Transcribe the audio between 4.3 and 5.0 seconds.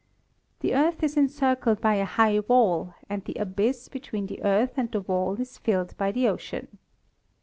Earth and